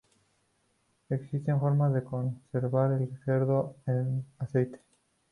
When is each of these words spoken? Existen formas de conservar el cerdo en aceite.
Existen 1.09 1.59
formas 1.59 1.93
de 1.93 2.03
conservar 2.03 2.91
el 2.99 3.15
cerdo 3.23 3.75
en 3.85 4.25
aceite. 4.39 4.81